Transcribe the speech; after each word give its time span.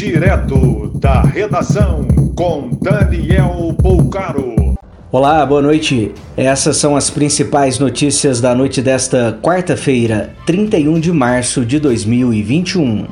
Direto 0.00 0.92
da 0.94 1.20
redação 1.20 2.08
com 2.34 2.70
Daniel 2.80 3.76
Poucaro. 3.82 4.74
Olá, 5.12 5.44
boa 5.44 5.60
noite. 5.60 6.12
Essas 6.38 6.78
são 6.78 6.96
as 6.96 7.10
principais 7.10 7.78
notícias 7.78 8.40
da 8.40 8.54
noite 8.54 8.80
desta 8.80 9.38
quarta-feira, 9.42 10.30
31 10.46 10.98
de 10.98 11.12
março 11.12 11.66
de 11.66 11.78
2021. 11.78 13.08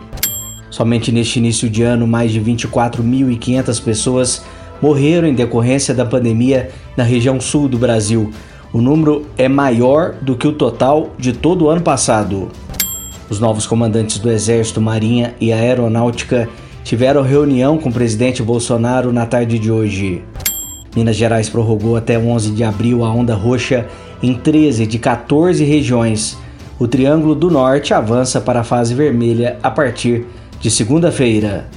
Somente 0.71 1.13
neste 1.13 1.39
início 1.39 1.69
de 1.69 1.83
ano, 1.83 2.07
mais 2.07 2.33
de 2.33 2.41
24.500 2.41 3.85
pessoas 3.85 4.43
morreram 4.81 5.29
em 5.29 5.35
decorrência 5.35 5.93
da 5.93 6.07
pandemia 6.07 6.71
na 6.97 7.05
região 7.05 7.39
sul 7.39 7.69
do 7.69 7.77
Brasil. 7.77 8.31
O 8.73 8.81
número 8.81 9.27
é 9.37 9.47
maior 9.47 10.15
do 10.23 10.35
que 10.35 10.49
o 10.49 10.55
total 10.55 11.11
de 11.19 11.35
todo 11.35 11.67
o 11.67 11.69
ano 11.69 11.83
passado. 11.83 12.49
Os 13.29 13.39
novos 13.39 13.67
comandantes 13.67 14.19
do 14.19 14.31
Exército, 14.31 14.81
Marinha 14.81 15.35
e 15.39 15.53
Aeronáutica 15.53 16.49
tiveram 16.89 17.21
reunião 17.21 17.77
com 17.77 17.91
o 17.91 17.93
presidente 17.93 18.43
Bolsonaro 18.43 19.13
na 19.13 19.27
tarde 19.27 19.59
de 19.59 19.71
hoje. 19.71 20.25
Minas 20.97 21.17
Gerais 21.17 21.47
prorrogou 21.47 21.99
até 21.99 22.19
11 22.19 22.53
de 22.53 22.65
abril 22.65 23.05
a 23.05 23.13
onda 23.13 23.35
roxa 23.35 23.87
em 24.23 24.33
13 24.33 24.87
de 24.87 24.99
14 24.99 25.63
regiões. 25.65 26.39
O 26.79 26.89
Triângulo 26.89 27.35
do 27.35 27.51
Norte 27.51 27.93
avança 27.93 28.41
para 28.41 28.61
a 28.61 28.65
fase 28.65 28.95
vermelha 28.95 29.59
a 29.63 29.71
partir 29.71 30.25
de 30.63 30.71
segunda-feira. 30.71 31.69